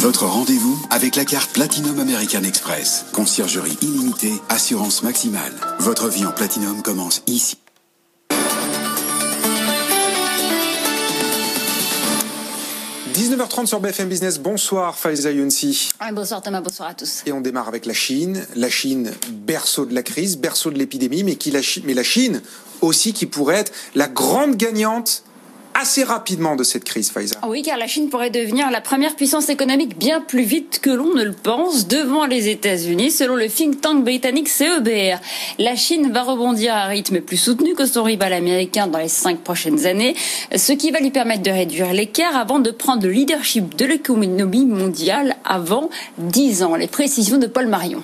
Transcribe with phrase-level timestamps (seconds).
[0.00, 3.04] Votre rendez-vous avec la carte Platinum American Express.
[3.12, 5.52] Conciergerie illimitée, assurance maximale.
[5.78, 7.58] Votre vie en Platinum commence ici.
[13.12, 14.38] 19h30 sur BFM Business.
[14.38, 15.90] Bonsoir Faiza Younsi.
[16.14, 17.22] Bonsoir Thomas, bonsoir à tous.
[17.26, 18.46] Et on démarre avec la Chine.
[18.56, 22.04] La Chine, berceau de la crise, berceau de l'épidémie, mais, qui la Chine, mais la
[22.04, 22.40] Chine
[22.80, 25.24] aussi qui pourrait être la grande gagnante
[25.80, 27.36] assez rapidement de cette crise, Faiza.
[27.46, 31.14] Oui, car la Chine pourrait devenir la première puissance économique bien plus vite que l'on
[31.14, 35.18] ne le pense devant les États-Unis, selon le think tank britannique CEBR.
[35.58, 39.08] La Chine va rebondir à un rythme plus soutenu que son rival américain dans les
[39.08, 40.14] cinq prochaines années,
[40.54, 44.66] ce qui va lui permettre de réduire l'écart avant de prendre le leadership de l'économie
[44.66, 45.88] mondiale avant
[46.18, 46.76] dix ans.
[46.76, 48.02] Les précisions de Paul Marion.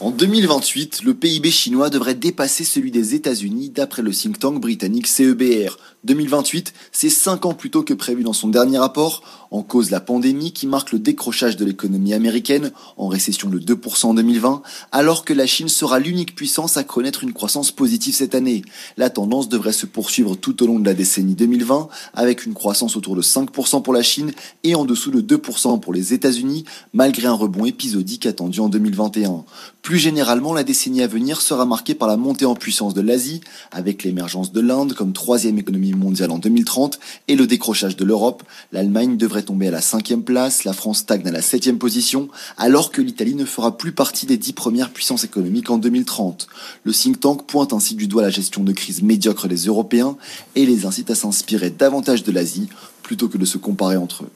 [0.00, 5.06] En 2028, le PIB chinois devrait dépasser celui des États-Unis d'après le think tank britannique
[5.06, 5.78] CEBR.
[6.02, 10.00] 2028, c'est 5 ans plus tôt que prévu dans son dernier rapport, en cause la
[10.00, 15.24] pandémie qui marque le décrochage de l'économie américaine, en récession de 2% en 2020, alors
[15.24, 18.62] que la Chine sera l'unique puissance à connaître une croissance positive cette année.
[18.98, 22.96] La tendance devrait se poursuivre tout au long de la décennie 2020, avec une croissance
[22.96, 24.32] autour de 5% pour la Chine
[24.64, 29.44] et en dessous de 2% pour les États-Unis, malgré un rebond épisodique attendu en 2021.
[29.84, 33.42] Plus généralement, la décennie à venir sera marquée par la montée en puissance de l'Asie,
[33.70, 38.44] avec l'émergence de l'Inde comme troisième économie mondiale en 2030 et le décrochage de l'Europe,
[38.72, 42.92] l'Allemagne devrait tomber à la cinquième place, la France stagne à la septième position, alors
[42.92, 46.46] que l'Italie ne fera plus partie des dix premières puissances économiques en 2030.
[46.84, 50.16] Le think tank pointe ainsi du doigt la gestion de crise médiocre des Européens
[50.54, 52.70] et les incite à s'inspirer davantage de l'Asie
[53.02, 54.30] plutôt que de se comparer entre eux.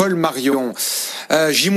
[0.00, 0.72] Paul Marion.
[1.30, 1.70] Euh, J-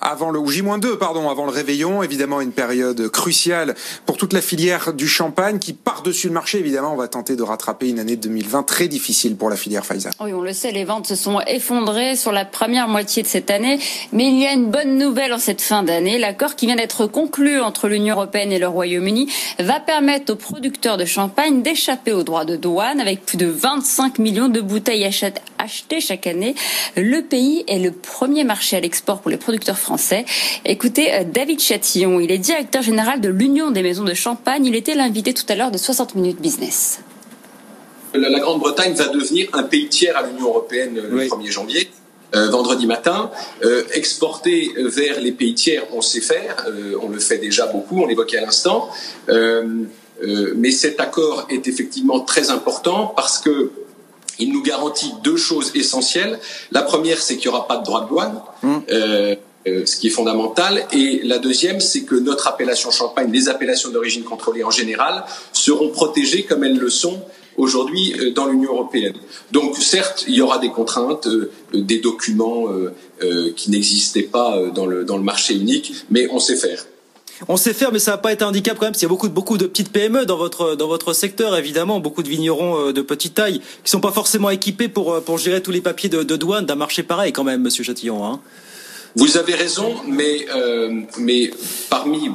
[0.00, 3.74] avant le ou J-2 pardon avant le réveillon, évidemment une période cruciale
[4.06, 7.42] pour toute la filière du champagne qui par-dessus le marché évidemment on va tenter de
[7.42, 10.10] rattraper une année 2020 très difficile pour la filière Pfizer.
[10.20, 13.50] Oui, on le sait, les ventes se sont effondrées sur la première moitié de cette
[13.50, 13.78] année,
[14.14, 17.06] mais il y a une bonne nouvelle en cette fin d'année, l'accord qui vient d'être
[17.06, 22.22] conclu entre l'Union européenne et le Royaume-Uni va permettre aux producteurs de champagne d'échapper aux
[22.24, 25.04] droits de douane avec plus de 25 millions de bouteilles
[25.60, 26.54] achetées chaque année.
[26.96, 30.24] Le pays est le premier marché à l'export pour les producteurs français.
[30.64, 34.64] Écoutez, euh, David Chatillon, il est directeur général de l'Union des maisons de champagne.
[34.66, 37.00] Il était l'invité tout à l'heure de 60 minutes business.
[38.14, 41.90] La Grande-Bretagne va devenir un pays tiers à l'Union européenne le 1er janvier.
[42.34, 43.32] Euh, vendredi matin.
[43.64, 46.64] Euh, exporter vers les pays tiers, on sait faire,
[47.02, 48.88] on le fait déjà beaucoup, on l'évoquait à l'instant.
[49.28, 53.72] mais cet accord est effectivement très important parce que
[54.40, 56.38] il nous garantit deux choses essentielles.
[56.72, 58.40] La première, c'est qu'il n'y aura pas de droit de douane.
[58.62, 58.76] Mmh.
[58.90, 59.36] Euh,
[59.66, 60.86] euh, ce qui est fondamental.
[60.90, 65.90] Et la deuxième, c'est que notre appellation champagne, les appellations d'origine contrôlée en général, seront
[65.90, 67.20] protégées comme elles le sont
[67.58, 69.12] aujourd'hui euh, dans l'Union européenne.
[69.52, 71.28] Donc certes, il y aura des contraintes,
[71.74, 72.68] des documents
[73.54, 76.86] qui n'existaient pas dans le, dans le marché unique, mais on sait faire.
[77.48, 78.94] On sait faire, mais ça va pas être un handicap quand même.
[78.94, 82.00] S'il y a beaucoup de beaucoup de petites PME dans votre dans votre secteur, évidemment,
[82.00, 85.38] beaucoup de vignerons euh, de petite taille qui sont pas forcément équipés pour euh, pour
[85.38, 88.24] gérer tous les papiers de, douane d'un marché pareil quand même, Monsieur Chatillon.
[88.24, 88.40] Hein.
[89.16, 91.50] Vous avez raison, mais euh, mais
[91.88, 92.30] parmi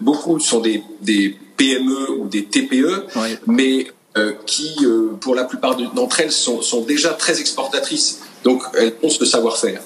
[0.00, 3.06] beaucoup sont des des PME ou des TPE,
[3.46, 3.88] mais
[4.46, 4.84] qui,
[5.20, 8.20] pour la plupart d'entre elles, sont, sont déjà très exportatrices.
[8.42, 9.80] Donc, elles ont ce savoir-faire.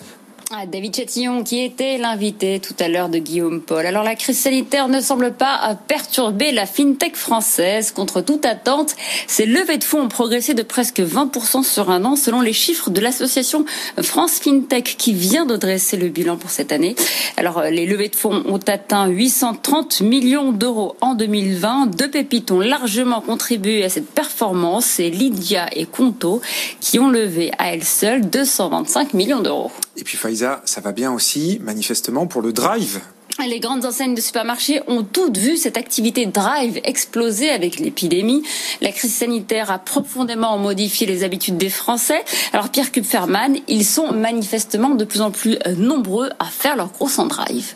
[0.54, 3.86] Ah, David Chatillon qui était l'invité tout à l'heure de Guillaume Paul.
[3.86, 7.90] Alors la crise sanitaire ne semble pas perturber la fintech française.
[7.90, 8.94] Contre toute attente,
[9.26, 12.90] ces levées de fonds ont progressé de presque 20% sur un an selon les chiffres
[12.90, 13.64] de l'association
[14.02, 16.96] France FinTech qui vient de dresser le bilan pour cette année.
[17.38, 21.96] Alors les levées de fonds ont atteint 830 millions d'euros en 2020.
[21.96, 24.84] Deux pépites ont largement contribué à cette performance.
[24.84, 26.42] C'est Lydia et Conto
[26.80, 29.70] qui ont levé à elles seules 225 millions d'euros.
[29.96, 33.00] Et puis Faiza, ça va bien aussi, manifestement, pour le drive.
[33.46, 38.42] Les grandes enseignes de supermarchés ont toutes vu cette activité drive exploser avec l'épidémie.
[38.80, 42.22] La crise sanitaire a profondément modifié les habitudes des Français.
[42.52, 46.92] Alors Pierre Kupferman, ils sont manifestement de plus en plus euh, nombreux à faire leur
[46.92, 47.74] course en drive.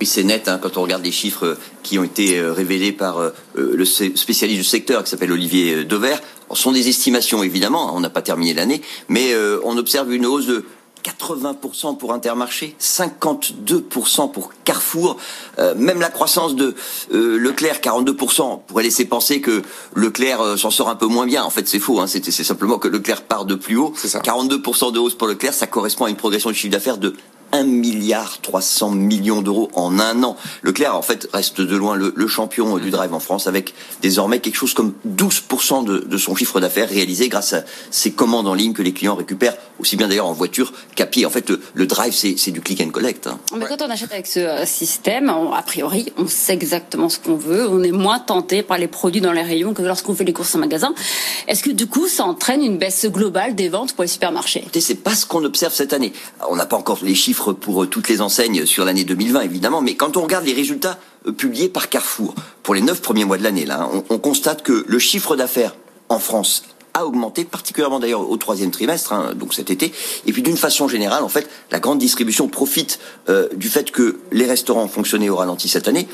[0.00, 3.18] Oui, c'est net hein, quand on regarde les chiffres qui ont été euh, révélés par
[3.18, 6.16] euh, le spécialiste du secteur qui s'appelle Olivier Dever.
[6.52, 9.34] Ce sont des estimations évidemment, on n'a pas terminé l'année, mais
[9.64, 10.64] on observe une hausse de
[11.06, 15.16] 80% pour Intermarché, 52% pour Carrefour,
[15.58, 16.74] euh, même la croissance de
[17.12, 19.62] euh, Leclerc, 42%, pourrait laisser penser que
[19.94, 21.44] Leclerc euh, s'en sort un peu moins bien.
[21.44, 22.06] En fait, c'est faux, hein.
[22.06, 23.92] c'est simplement que Leclerc part de plus haut.
[23.96, 27.14] 42% de hausse pour Leclerc, ça correspond à une progression du chiffre d'affaires de
[27.52, 30.36] 1 milliard 300 millions d'euros en un an.
[30.62, 33.72] Leclerc, en fait, reste de loin le, champion du drive en France avec
[34.02, 38.48] désormais quelque chose comme 12% de, de son chiffre d'affaires réalisé grâce à ces commandes
[38.48, 41.26] en ligne que les clients récupèrent aussi bien d'ailleurs en voiture qu'à pied.
[41.26, 43.26] En fait, le, drive, c'est du click and collect.
[43.26, 43.38] Hein.
[43.56, 47.36] Mais quand on achète avec ce euh, système, a priori, on sait exactement ce qu'on
[47.36, 47.68] veut.
[47.68, 50.54] On est moins tenté par les produits dans les rayons que lorsqu'on fait les courses
[50.54, 50.94] en magasin.
[51.48, 54.64] Est-ce que du coup, ça entraîne une baisse globale des ventes pour les supermarchés?
[54.78, 56.12] C'est pas ce qu'on observe cette année.
[56.48, 59.82] On n'a pas encore les chiffres pour euh, toutes les enseignes sur l'année 2020, évidemment,
[59.82, 63.38] mais quand on regarde les résultats euh, publiés par Carrefour pour les neuf premiers mois
[63.38, 65.76] de l'année, là, on, constate que le chiffre d'affaires
[66.08, 69.92] en France a augmenté, particulièrement d'ailleurs au troisième trimestre, hein, donc cet été.
[70.26, 72.98] Et puis d'une façon générale, en fait, la grande distribution profite
[73.28, 76.08] euh, du fait que les restaurants fonctionnaient au ralenti cette année.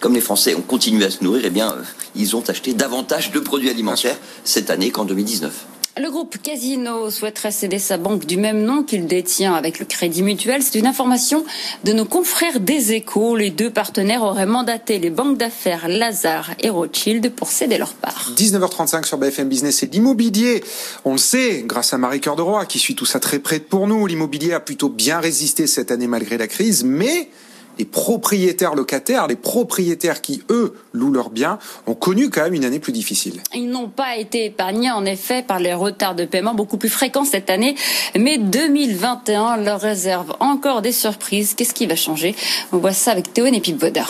[0.00, 1.74] Comme les Français ont continué à se nourrir, eh bien,
[2.14, 5.66] ils ont acheté davantage de produits alimentaires cette année qu'en 2019.
[6.00, 10.22] Le groupe Casino souhaiterait céder sa banque du même nom qu'il détient avec le Crédit
[10.22, 10.62] Mutuel.
[10.62, 11.44] C'est une information
[11.82, 13.34] de nos confrères des échos.
[13.34, 18.30] Les deux partenaires auraient mandaté les banques d'affaires Lazare et Rothschild pour céder leur part.
[18.36, 20.62] 19h35 sur BFM Business et l'immobilier.
[21.04, 23.58] On le sait, grâce à Marie Cœur de Roy qui suit tout ça très près
[23.58, 24.06] pour nous.
[24.06, 27.28] L'immobilier a plutôt bien résisté cette année malgré la crise, mais
[27.78, 32.64] les propriétaires locataires, les propriétaires qui, eux, louent leurs biens, ont connu quand même une
[32.64, 33.40] année plus difficile.
[33.54, 37.24] Ils n'ont pas été épargnés, en effet, par les retards de paiement beaucoup plus fréquents
[37.24, 37.74] cette année.
[38.18, 41.54] Mais 2021 leur réserve encore des surprises.
[41.54, 42.34] Qu'est-ce qui va changer?
[42.72, 44.04] On voit ça avec Théo Népip-Voda.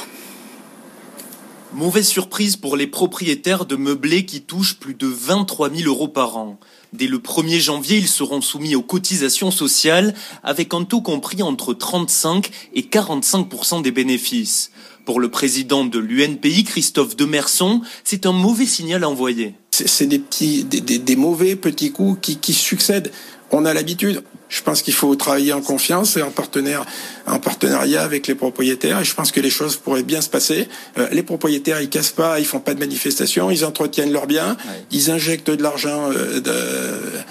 [1.79, 6.37] Mauvaise surprise pour les propriétaires de meublés qui touchent plus de 23 000 euros par
[6.37, 6.59] an.
[6.93, 11.75] Dès le 1er janvier, ils seront soumis aux cotisations sociales avec un taux compris entre
[11.75, 14.73] 35 et 45% des bénéfices.
[15.05, 19.55] Pour le président de l'UNPI, Christophe Demerson, c'est un mauvais signal à envoyer.
[19.71, 23.13] C'est des mauvais petits coups qui, qui succèdent.
[23.51, 24.23] On a l'habitude.
[24.49, 26.87] Je pense qu'il faut travailler en confiance et en partenaire,
[27.27, 29.01] en partenariat avec les propriétaires.
[29.01, 30.69] Et je pense que les choses pourraient bien se passer.
[30.97, 34.57] Euh, les propriétaires, ils cassent pas, ils font pas de manifestations, ils entretiennent leurs biens,
[34.91, 37.23] ils injectent de l'argent euh, euh,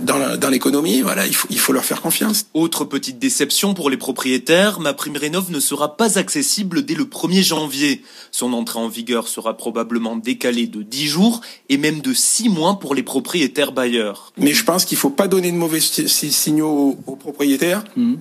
[0.00, 1.02] dans, l'économie.
[1.02, 2.46] Voilà, il faut, il faut leur faire confiance.
[2.54, 7.04] Autre petite déception pour les propriétaires, ma prime rénov ne sera pas accessible dès le
[7.04, 8.02] 1er janvier.
[8.30, 12.78] Son entrée en vigueur sera probablement décalée de 10 jours et même de 6 mois
[12.78, 14.32] pour les propriétaires bailleurs.
[14.38, 17.84] Mais je pense qu'il faut pas donner de mauvais signaux aux, propriétaires.
[17.96, 18.14] Mmh.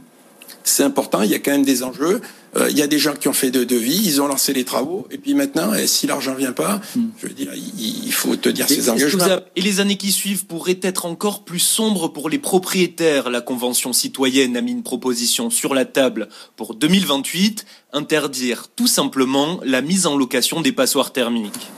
[0.64, 2.22] C'est important, il y a quand même des enjeux.
[2.58, 4.66] Euh, il y a des gens qui ont fait de devis, ils ont lancé les
[4.66, 7.02] travaux, et puis maintenant, eh, si l'argent vient pas, mmh.
[7.18, 9.24] je veux dire, il, faut te dire ces engagements.
[9.56, 13.30] Et les années qui suivent pourraient être encore plus sombres pour les propriétaires.
[13.30, 16.28] La Convention citoyenne a mis une proposition sur la table
[16.58, 21.70] pour 2028, interdire tout simplement la mise en location des passoires thermiques.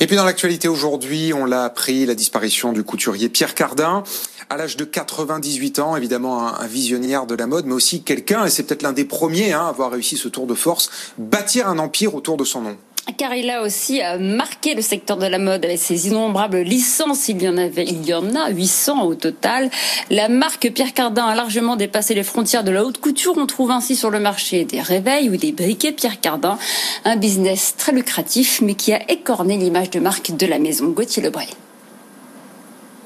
[0.00, 4.04] Et puis dans l'actualité aujourd'hui, on l'a appris, la disparition du couturier Pierre Cardin
[4.50, 8.50] à l'âge de 98 ans, évidemment un, visionnaire de la mode, mais aussi quelqu'un, et
[8.50, 11.78] c'est peut-être l'un des premiers hein, à avoir réussi ce tour de force, bâtir un
[11.78, 12.76] empire autour de son nom
[13.16, 17.28] car il a aussi euh, marqué le secteur de la mode avec ses innombrables licences.
[17.28, 19.70] Il y en avait, il y en a 800 au total.
[20.10, 23.34] La marque Pierre Cardin a largement dépassé les frontières de la haute couture.
[23.36, 26.58] On trouve ainsi sur le marché des réveils ou des briquets Pierre Cardin.
[27.04, 31.22] Un business très lucratif, mais qui a écorné l'image de marque de la maison Gauthier
[31.22, 31.48] Lebray.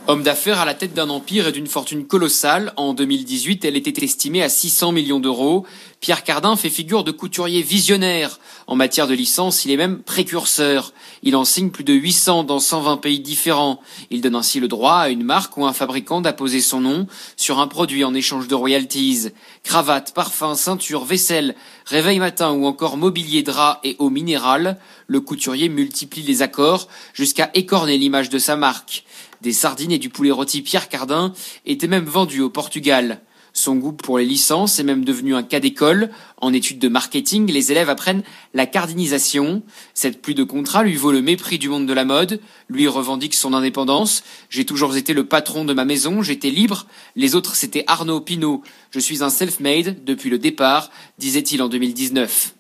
[0.09, 4.05] Homme d'affaires à la tête d'un empire et d'une fortune colossale, en 2018, elle était
[4.05, 5.65] estimée à 600 millions d'euros.
[6.01, 8.41] Pierre Cardin fait figure de couturier visionnaire.
[8.67, 10.93] En matière de licence, il est même précurseur.
[11.23, 13.81] Il en signe plus de 800 dans 120 pays différents.
[14.11, 17.07] Il donne ainsi le droit à une marque ou un fabricant d'apposer son nom
[17.37, 19.29] sur un produit en échange de royalties.
[19.63, 21.55] Cravate, parfum, ceinture, vaisselle,
[21.87, 27.51] réveil matin ou encore mobilier drap et eau minérale, le couturier multiplie les accords jusqu'à
[27.55, 29.05] écorner l'image de sa marque.
[29.43, 31.33] Des sardines et du poulet rôti Pierre Cardin
[31.67, 33.21] étaient même vendus au Portugal.
[33.53, 36.11] Son goût pour les licences est même devenu un cas d'école.
[36.41, 38.23] En études de marketing, les élèves apprennent
[38.55, 39.65] la cardinisation.
[39.95, 42.41] Cette pluie de contrat lui vaut le mépris du monde de la mode.
[42.69, 44.23] Lui revendique son indépendance.
[44.49, 46.87] J'ai toujours été le patron de ma maison, j'étais libre.
[47.17, 48.63] Les autres, c'était Arnaud Pinault.
[48.93, 52.55] Je suis un self-made depuis le départ, disait-il en 2019.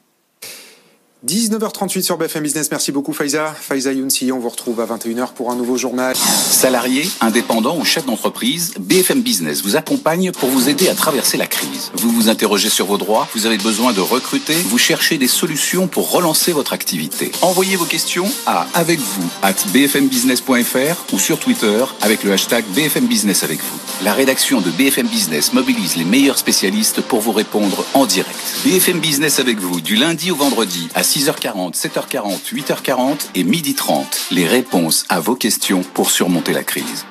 [1.25, 2.69] 19h38 sur BFM Business.
[2.73, 3.55] Merci beaucoup Faiza.
[3.55, 6.17] Faiza Younsi, on vous retrouve à 21h pour un nouveau journal.
[6.17, 11.47] Salariés, indépendants ou chefs d'entreprise, BFM Business vous accompagne pour vous aider à traverser la
[11.47, 11.93] crise.
[11.95, 15.87] Vous vous interrogez sur vos droits, vous avez besoin de recruter, vous cherchez des solutions
[15.87, 17.31] pour relancer votre activité.
[17.41, 23.07] Envoyez vos questions à avec vous at bfmbusiness.fr ou sur Twitter avec le hashtag BFM
[23.07, 24.05] Business avec vous.
[24.05, 28.37] La rédaction de BFM Business mobilise les meilleurs spécialistes pour vous répondre en direct.
[28.65, 34.29] BFM Business avec vous du lundi au vendredi à 6h40, 7h40, 8h40 et 12h30.
[34.31, 37.05] Les réponses à vos questions pour surmonter la crise.